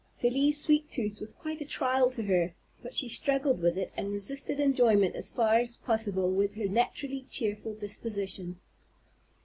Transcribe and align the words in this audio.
Felie's 0.17 0.57
sweet 0.59 0.89
tooth 0.89 1.19
was 1.19 1.31
quite 1.31 1.61
a 1.61 1.63
trial 1.65 2.09
to 2.09 2.23
her; 2.23 2.55
but 2.81 2.95
she 2.95 3.07
struggled 3.07 3.59
with 3.61 3.77
it, 3.77 3.91
and 3.95 4.11
resisted 4.11 4.59
enjoyment 4.59 5.13
as 5.15 5.29
far 5.29 5.57
as 5.57 5.73
was 5.77 5.77
possible 5.77 6.31
with 6.31 6.55
her 6.55 6.67
naturally 6.67 7.23
cheerful 7.29 7.75
disposition. 7.75 8.59